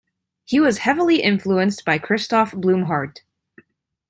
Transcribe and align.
He 0.45 0.59
was 0.59 0.79
heavily 0.79 1.21
influenced 1.21 1.85
by 1.85 1.99
Christoph 1.99 2.53
Blumhardt. 2.53 3.19